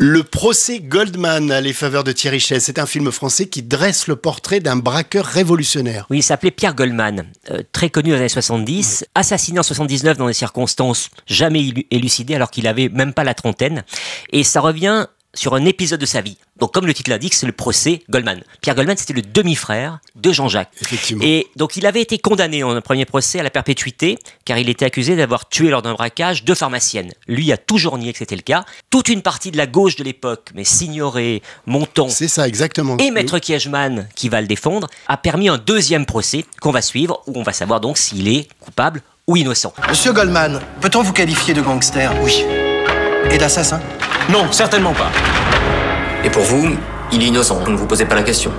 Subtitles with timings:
[0.00, 4.06] Le procès Goldman à les faveurs de Thierry Chess, c'est un film français qui dresse
[4.06, 6.06] le portrait d'un braqueur révolutionnaire.
[6.08, 10.16] Oui, il s'appelait Pierre Goldman, euh, très connu dans les années 70, assassiné en 79
[10.16, 13.82] dans des circonstances jamais élucidées alors qu'il avait même pas la trentaine.
[14.30, 15.08] Et ça revient
[15.38, 16.36] sur un épisode de sa vie.
[16.58, 18.42] Donc, comme le titre l'indique, c'est le procès Goldman.
[18.60, 20.72] Pierre Goldman, c'était le demi-frère de Jean-Jacques.
[20.80, 21.24] Effectivement.
[21.24, 24.68] Et donc, il avait été condamné en un premier procès à la perpétuité, car il
[24.68, 27.12] était accusé d'avoir tué lors d'un braquage deux pharmaciennes.
[27.28, 28.64] Lui a toujours nié que c'était le cas.
[28.90, 32.08] Toute une partie de la gauche de l'époque, mais Signoret, Monton.
[32.08, 32.96] C'est ça, exactement.
[32.96, 37.22] Et Maître Kiechman, qui va le défendre, a permis un deuxième procès qu'on va suivre,
[37.26, 39.72] où on va savoir donc s'il est coupable ou innocent.
[39.88, 42.10] Monsieur Goldman, peut-on vous qualifier de gangster?
[42.22, 42.42] Oui.
[43.30, 43.80] Et d'assassin?
[44.28, 45.10] Non, certainement pas.
[46.22, 46.76] Et pour vous,
[47.12, 48.52] il est innocent, ne vous posez pas la question.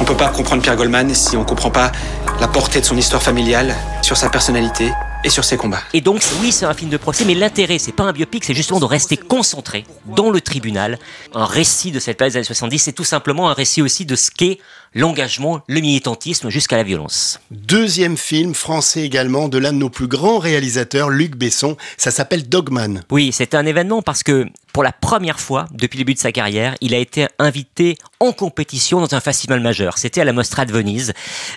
[0.00, 1.92] On peut pas comprendre Pierre Goldman si on comprend pas
[2.40, 4.90] la portée de son histoire familiale, sur sa personnalité
[5.22, 5.82] et sur ses combats.
[5.92, 8.54] Et donc, oui, c'est un film de procès, mais l'intérêt, c'est pas un biopic, c'est
[8.54, 10.98] justement de rester concentré dans le tribunal.
[11.34, 14.16] Un récit de cette période des années 70, c'est tout simplement un récit aussi de
[14.16, 14.58] ce qu'est
[14.94, 17.38] l'engagement, le militantisme jusqu'à la violence.
[17.52, 21.76] Deuxième film français également de l'un de nos plus grands réalisateurs, Luc Besson.
[21.96, 23.02] Ça s'appelle Dogman.
[23.10, 26.32] Oui, c'est un événement parce que pour la première fois depuis le début de sa
[26.32, 29.98] carrière, il a été invité en compétition dans un festival majeur.
[29.98, 31.12] C'était à la Mostra de Venise.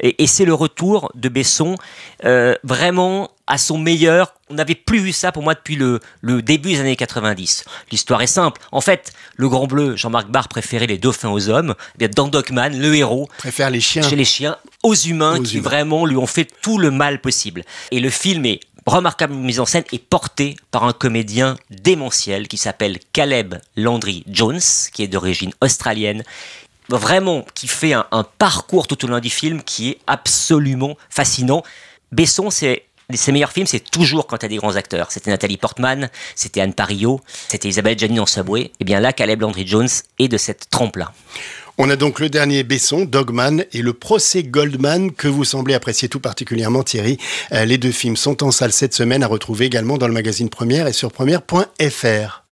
[0.00, 1.76] Et, c'est le retour de Besson
[2.24, 4.34] euh, vraiment à son meilleur.
[4.50, 6.00] On n'avait plus vu ça pour moi depuis le,
[6.42, 7.64] début des années 90.
[7.90, 8.60] L'histoire est simple.
[8.72, 11.74] En fait, le Grand Bleu, Jean-Marc Barr préférait les dauphins aux hommes.
[11.94, 15.58] Eh bien, dans Dogman, le héros préfère les chiens chez les chiens aux humains qui
[15.58, 17.64] vraiment lui ont fait tout le mal possible.
[17.90, 22.56] Et le film est remarquable mise en scène et porté par un comédien démentiel qui
[22.56, 24.60] s'appelle Caleb Landry Jones,
[24.92, 26.24] qui est d'origine australienne,
[26.88, 28.06] vraiment qui fait un,
[28.38, 31.62] parcours tout au long du film qui est absolument fascinant.
[32.12, 35.10] Besson, c'est ses meilleurs films, c'est toujours quand tu as des grands acteurs.
[35.10, 38.70] C'était Nathalie Portman, c'était Anne Parillo, c'était Isabelle Gianni en Subway.
[38.80, 41.12] Et bien là, Caleb Landry Jones est de cette trempe-là.
[41.80, 46.08] On a donc le dernier Besson, Dogman, et le procès Goldman, que vous semblez apprécier
[46.08, 47.18] tout particulièrement, Thierry.
[47.52, 50.50] Euh, les deux films sont en salle cette semaine, à retrouver également dans le magazine
[50.50, 52.42] Première et sur première.fr.